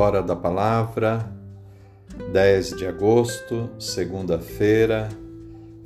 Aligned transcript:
Hora 0.00 0.22
da 0.22 0.34
Palavra, 0.34 1.30
10 2.32 2.70
de 2.70 2.86
agosto, 2.86 3.68
segunda-feira, 3.78 5.10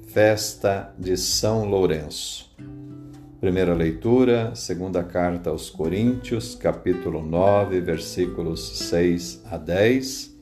festa 0.06 0.94
de 0.96 1.16
São 1.16 1.68
Lourenço. 1.68 2.48
Primeira 3.40 3.74
leitura, 3.74 4.54
segunda 4.54 5.02
carta 5.02 5.50
aos 5.50 5.68
Coríntios, 5.68 6.54
capítulo 6.54 7.26
9, 7.26 7.80
versículos 7.80 8.78
6 8.86 9.42
a 9.50 9.58
10. 9.58 10.32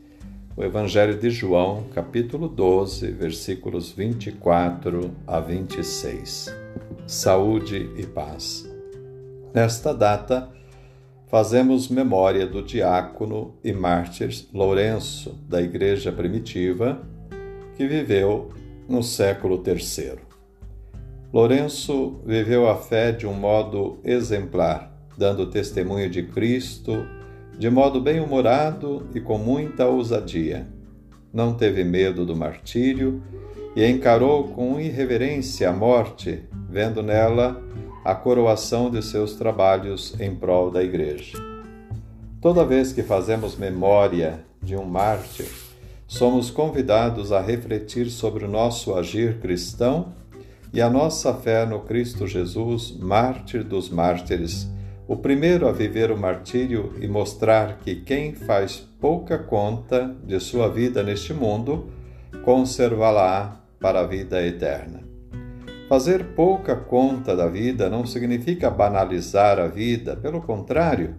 O 0.55 0.63
Evangelho 0.63 1.19
de 1.19 1.31
João, 1.31 1.85
capítulo 1.95 2.49
12, 2.49 3.11
versículos 3.13 3.91
24 3.91 5.11
a 5.27 5.41
26. 5.41 6.55
Saúde 7.07 7.91
e 7.97 8.05
paz. 8.05 8.71
Nesta 9.55 9.95
data, 9.95 10.51
fazemos 11.33 11.89
memória 11.89 12.47
do 12.47 12.63
diácono 12.63 13.55
e 13.65 13.73
mártir 13.73 14.29
Lourenço, 14.53 15.35
da 15.49 15.63
Igreja 15.63 16.13
Primitiva, 16.13 17.01
que 17.75 17.87
viveu 17.87 18.51
no 18.87 19.03
século 19.03 19.63
III. 19.67 20.19
Lourenço 21.33 22.21
viveu 22.27 22.69
a 22.69 22.77
fé 22.77 23.13
de 23.13 23.27
um 23.27 23.33
modo 23.33 23.99
exemplar, 24.05 24.95
dando 25.17 25.47
testemunho 25.47 26.11
de 26.11 26.23
Cristo 26.23 27.07
de 27.59 27.71
modo 27.71 27.99
bem-humorado 27.99 29.09
e 29.15 29.21
com 29.21 29.39
muita 29.39 29.87
ousadia. 29.87 30.67
Não 31.33 31.55
teve 31.55 31.83
medo 31.83 32.27
do 32.27 32.37
martírio 32.37 33.23
e 33.75 33.87
encarou 33.87 34.49
com 34.49 34.79
irreverência 34.79 35.71
a 35.71 35.73
morte, 35.73 36.43
vendo 36.69 37.03
nela 37.03 37.59
a 38.05 38.15
coroação 38.15 38.91
de 38.91 39.01
seus 39.03 39.35
trabalhos 39.35 40.19
em 40.19 40.35
prol 40.35 40.71
da 40.71 40.83
Igreja. 40.83 41.39
Toda 42.41 42.65
vez 42.65 42.93
que 42.93 43.03
fazemos 43.03 43.57
memória 43.57 44.45
de 44.61 44.77
um 44.77 44.85
mártir, 44.85 45.49
somos 46.09 46.51
convidados 46.51 47.31
a 47.31 47.41
refletir 47.41 48.11
sobre 48.11 48.45
o 48.45 48.49
nosso 48.49 48.95
agir 48.95 49.39
cristão 49.39 50.13
e 50.73 50.81
a 50.81 50.91
nossa 50.91 51.33
fé 51.33 51.65
no 51.65 51.81
Cristo 51.81 52.27
Jesus, 52.27 52.97
mártir 52.99 53.63
dos 53.63 53.89
mártires, 53.89 54.69
o 55.07 55.17
primeiro 55.17 55.69
a 55.69 55.73
viver 55.73 56.11
o 56.11 56.19
martírio 56.19 56.95
e 57.01 57.07
mostrar 57.07 57.79
que 57.85 57.95
quem 57.95 58.35
faz 58.35 58.89
pouca 59.01 59.39
conta 59.39 60.15
de 60.25 60.41
sua 60.41 60.69
vida 60.69 61.03
neste 61.03 61.33
mundo, 61.33 61.91
conservá-la 62.45 63.61
para 63.79 64.01
a 64.01 64.07
vida 64.07 64.45
eterna. 64.45 65.12
Fazer 65.93 66.29
pouca 66.35 66.75
conta 66.75 67.37
da 67.37 67.47
vida 67.47 67.91
não 67.91 68.07
significa 68.07 68.71
banalizar 68.71 69.59
a 69.59 69.67
vida, 69.67 70.17
pelo 70.17 70.41
contrário, 70.41 71.17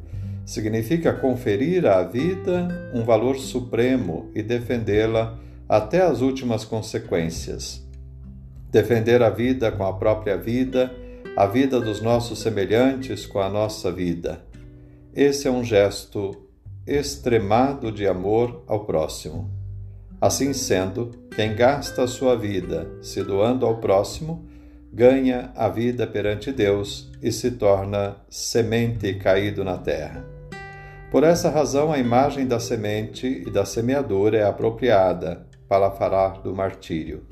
significa 0.47 1.13
conferir 1.13 1.85
à 1.85 2.02
vida 2.02 2.89
um 2.91 3.03
valor 3.03 3.38
supremo 3.38 4.31
e 4.33 4.41
defendê-la 4.41 5.38
até 5.69 6.01
as 6.01 6.21
últimas 6.21 6.66
consequências. 6.66 7.88
Defender 8.71 9.21
a 9.21 9.29
vida 9.29 9.71
com 9.71 9.85
a 9.85 9.94
própria 9.94 10.35
vida, 10.38 10.91
a 11.38 11.45
vida 11.45 11.79
dos 11.79 12.01
nossos 12.01 12.39
semelhantes 12.39 13.27
com 13.27 13.39
a 13.39 13.49
nossa 13.49 13.91
vida. 13.91 14.44
Esse 15.16 15.47
é 15.47 15.51
um 15.51 15.63
gesto 15.63 16.47
extremado 16.88 17.91
de 17.91 18.07
amor 18.07 18.63
ao 18.66 18.85
próximo. 18.85 19.51
Assim 20.19 20.51
sendo, 20.51 21.11
quem 21.35 21.55
gasta 21.55 22.01
a 22.01 22.07
sua 22.07 22.35
vida 22.35 22.89
se 23.03 23.21
doando 23.23 23.67
ao 23.67 23.77
próximo, 23.77 24.51
ganha 24.95 25.52
a 25.55 25.67
vida 25.67 26.05
perante 26.05 26.52
Deus 26.52 27.09
e 27.19 27.31
se 27.31 27.49
torna 27.49 28.16
semente 28.30 29.11
caído 29.16 29.63
na 29.63 29.75
terra. 29.75 30.23
Por 31.09 31.23
essa 31.23 31.50
razão, 31.50 31.91
a 31.91 31.97
imagem 31.97 32.45
da 32.45 32.59
semente 32.59 33.44
e 33.47 33.50
da 33.50 33.66
semeadura 33.66 34.38
é 34.38 34.44
apropriada 34.44 35.47
para 35.68 35.90
falar 35.90 36.41
do 36.44 36.53
martírio. 36.53 37.23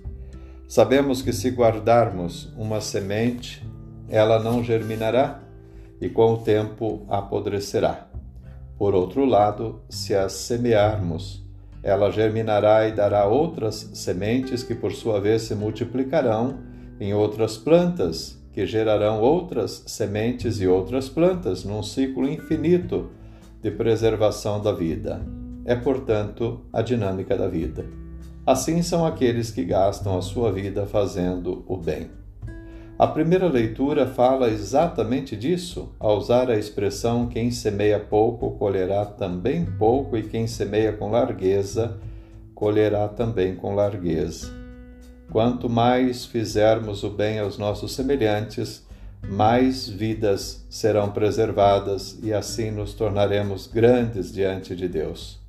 Sabemos 0.67 1.21
que 1.21 1.31
se 1.31 1.51
guardarmos 1.51 2.51
uma 2.57 2.81
semente, 2.81 3.63
ela 4.09 4.39
não 4.39 4.63
germinará 4.63 5.39
e 5.99 6.09
com 6.09 6.33
o 6.33 6.37
tempo 6.37 7.05
apodrecerá. 7.07 8.07
Por 8.75 8.95
outro 8.95 9.23
lado, 9.23 9.83
se 9.87 10.15
a 10.15 10.27
semearmos, 10.29 11.45
ela 11.83 12.09
germinará 12.09 12.87
e 12.87 12.91
dará 12.91 13.25
outras 13.27 13.91
sementes 13.93 14.63
que, 14.63 14.73
por 14.73 14.93
sua 14.93 15.21
vez, 15.21 15.43
se 15.43 15.53
multiplicarão 15.53 16.70
em 17.01 17.15
outras 17.15 17.57
plantas, 17.57 18.39
que 18.53 18.63
gerarão 18.63 19.21
outras 19.21 19.83
sementes 19.87 20.61
e 20.61 20.67
outras 20.67 21.09
plantas, 21.09 21.65
num 21.65 21.81
ciclo 21.81 22.29
infinito 22.29 23.09
de 23.59 23.71
preservação 23.71 24.61
da 24.61 24.71
vida. 24.71 25.19
É, 25.65 25.75
portanto, 25.75 26.61
a 26.71 26.83
dinâmica 26.83 27.35
da 27.35 27.47
vida. 27.47 27.85
Assim 28.45 28.83
são 28.83 29.03
aqueles 29.03 29.49
que 29.49 29.65
gastam 29.65 30.15
a 30.15 30.21
sua 30.21 30.51
vida 30.51 30.85
fazendo 30.85 31.63
o 31.67 31.75
bem. 31.75 32.11
A 32.99 33.07
primeira 33.07 33.47
leitura 33.47 34.05
fala 34.05 34.51
exatamente 34.51 35.35
disso, 35.35 35.95
ao 35.99 36.19
usar 36.19 36.51
a 36.51 36.57
expressão 36.57 37.27
quem 37.27 37.49
semeia 37.49 37.99
pouco 37.99 38.51
colherá 38.51 39.05
também 39.05 39.65
pouco, 39.65 40.15
e 40.15 40.21
quem 40.21 40.45
semeia 40.45 40.93
com 40.93 41.09
largueza 41.09 41.97
colherá 42.53 43.07
também 43.07 43.55
com 43.55 43.73
largueza. 43.73 44.60
Quanto 45.31 45.69
mais 45.69 46.25
fizermos 46.25 47.03
o 47.03 47.09
bem 47.09 47.39
aos 47.39 47.57
nossos 47.57 47.93
semelhantes, 47.93 48.85
mais 49.23 49.87
vidas 49.87 50.65
serão 50.69 51.09
preservadas 51.11 52.19
e 52.21 52.33
assim 52.33 52.69
nos 52.69 52.93
tornaremos 52.93 53.65
grandes 53.65 54.33
diante 54.33 54.75
de 54.75 54.89
Deus. 54.89 55.39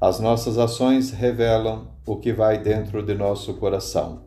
As 0.00 0.18
nossas 0.18 0.58
ações 0.58 1.12
revelam 1.12 1.86
o 2.04 2.16
que 2.16 2.32
vai 2.32 2.58
dentro 2.58 3.04
de 3.04 3.14
nosso 3.14 3.54
coração. 3.54 4.22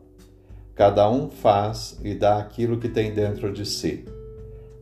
Cada 0.74 1.10
um 1.10 1.28
faz 1.28 2.00
e 2.02 2.14
dá 2.14 2.38
aquilo 2.38 2.78
que 2.78 2.88
tem 2.88 3.12
dentro 3.12 3.52
de 3.52 3.66
si. 3.66 4.06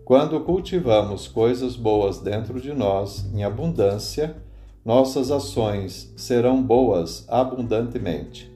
Quando 0.05 0.39
cultivamos 0.39 1.27
coisas 1.27 1.75
boas 1.75 2.21
dentro 2.21 2.61
de 2.61 2.73
nós 2.73 3.27
em 3.35 3.43
abundância, 3.43 4.37
nossas 4.85 5.33
ações 5.33 6.13
serão 6.17 6.63
boas 6.63 7.25
abundantemente. 7.29 8.56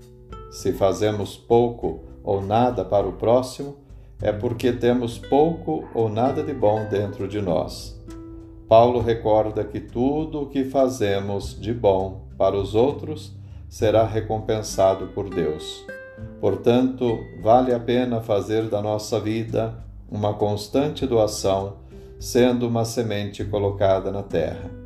Se 0.50 0.72
fazemos 0.72 1.36
pouco 1.36 2.00
ou 2.24 2.42
nada 2.42 2.84
para 2.84 3.08
o 3.08 3.12
próximo, 3.12 3.76
é 4.20 4.32
porque 4.32 4.72
temos 4.72 5.18
pouco 5.18 5.88
ou 5.94 6.08
nada 6.08 6.42
de 6.42 6.52
bom 6.52 6.86
dentro 6.90 7.26
de 7.26 7.40
nós. 7.40 7.98
Paulo 8.68 9.00
recorda 9.00 9.64
que 9.64 9.80
tudo 9.80 10.42
o 10.42 10.46
que 10.46 10.64
fazemos 10.64 11.58
de 11.58 11.72
bom 11.72 12.28
para 12.36 12.56
os 12.56 12.74
outros 12.74 13.34
será 13.68 14.04
recompensado 14.04 15.08
por 15.08 15.28
Deus. 15.30 15.84
Portanto, 16.40 17.18
vale 17.42 17.72
a 17.72 17.80
pena 17.80 18.20
fazer 18.20 18.68
da 18.68 18.82
nossa 18.82 19.18
vida 19.18 19.74
uma 20.10 20.34
constante 20.34 21.06
doação, 21.06 21.78
sendo 22.18 22.66
uma 22.66 22.84
semente 22.84 23.44
colocada 23.44 24.10
na 24.10 24.22
terra. 24.22 24.79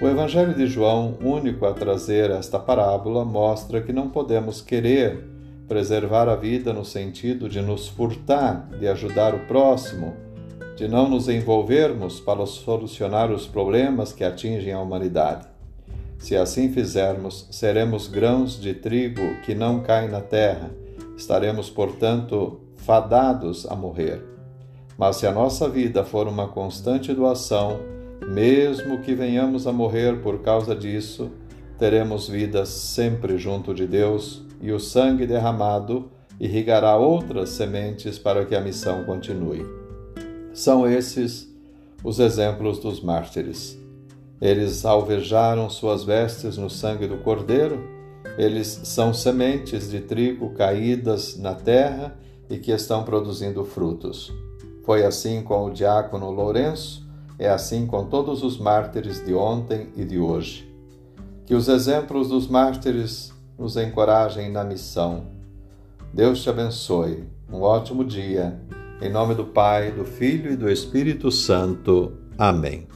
O 0.00 0.08
Evangelho 0.08 0.54
de 0.54 0.66
João, 0.66 1.18
único 1.22 1.66
a 1.66 1.74
trazer 1.74 2.30
esta 2.30 2.58
parábola, 2.58 3.22
mostra 3.22 3.82
que 3.82 3.92
não 3.92 4.08
podemos 4.08 4.62
querer 4.62 5.28
preservar 5.68 6.26
a 6.26 6.34
vida 6.34 6.72
no 6.72 6.86
sentido 6.86 7.50
de 7.50 7.60
nos 7.60 7.86
furtar 7.86 8.66
de 8.78 8.88
ajudar 8.88 9.34
o 9.34 9.40
próximo, 9.40 10.14
de 10.74 10.88
não 10.88 11.06
nos 11.06 11.28
envolvermos 11.28 12.18
para 12.18 12.46
solucionar 12.46 13.30
os 13.30 13.46
problemas 13.46 14.10
que 14.10 14.24
atingem 14.24 14.72
a 14.72 14.80
humanidade. 14.80 15.46
Se 16.18 16.34
assim 16.34 16.72
fizermos, 16.72 17.46
seremos 17.50 18.08
grãos 18.08 18.58
de 18.58 18.72
trigo 18.72 19.36
que 19.44 19.54
não 19.54 19.80
caem 19.80 20.08
na 20.08 20.22
terra, 20.22 20.70
estaremos, 21.14 21.68
portanto, 21.68 22.58
fadados 22.74 23.66
a 23.70 23.76
morrer. 23.76 24.24
Mas 24.96 25.16
se 25.16 25.26
a 25.26 25.30
nossa 25.30 25.68
vida 25.68 26.04
for 26.04 26.26
uma 26.26 26.48
constante 26.48 27.12
doação, 27.12 27.99
mesmo 28.30 29.00
que 29.00 29.12
venhamos 29.12 29.66
a 29.66 29.72
morrer 29.72 30.22
por 30.22 30.38
causa 30.40 30.74
disso, 30.74 31.32
teremos 31.76 32.28
vida 32.28 32.64
sempre 32.64 33.36
junto 33.36 33.74
de 33.74 33.88
Deus 33.88 34.44
e 34.60 34.70
o 34.70 34.78
sangue 34.78 35.26
derramado 35.26 36.08
irrigará 36.38 36.96
outras 36.96 37.48
sementes 37.48 38.20
para 38.20 38.46
que 38.46 38.54
a 38.54 38.60
missão 38.60 39.02
continue. 39.02 39.66
São 40.52 40.88
esses 40.88 41.52
os 42.04 42.20
exemplos 42.20 42.78
dos 42.78 43.00
mártires. 43.00 43.76
Eles 44.40 44.84
alvejaram 44.84 45.68
suas 45.68 46.04
vestes 46.04 46.56
no 46.56 46.70
sangue 46.70 47.08
do 47.08 47.18
Cordeiro, 47.18 47.82
eles 48.38 48.80
são 48.84 49.12
sementes 49.12 49.90
de 49.90 50.00
trigo 50.00 50.50
caídas 50.50 51.36
na 51.36 51.54
terra 51.54 52.16
e 52.48 52.58
que 52.58 52.70
estão 52.70 53.02
produzindo 53.02 53.64
frutos. 53.64 54.32
Foi 54.84 55.04
assim 55.04 55.42
com 55.42 55.64
o 55.64 55.70
diácono 55.70 56.30
Lourenço, 56.30 57.09
é 57.40 57.48
assim 57.48 57.86
com 57.86 58.04
todos 58.04 58.42
os 58.42 58.58
mártires 58.58 59.24
de 59.24 59.32
ontem 59.32 59.88
e 59.96 60.04
de 60.04 60.18
hoje. 60.18 60.70
Que 61.46 61.54
os 61.54 61.68
exemplos 61.68 62.28
dos 62.28 62.46
mártires 62.46 63.32
nos 63.58 63.78
encorajem 63.78 64.52
na 64.52 64.62
missão. 64.62 65.24
Deus 66.12 66.42
te 66.42 66.50
abençoe. 66.50 67.24
Um 67.50 67.62
ótimo 67.62 68.04
dia. 68.04 68.60
Em 69.00 69.10
nome 69.10 69.34
do 69.34 69.46
Pai, 69.46 69.90
do 69.90 70.04
Filho 70.04 70.52
e 70.52 70.56
do 70.56 70.70
Espírito 70.70 71.30
Santo. 71.30 72.12
Amém. 72.36 72.86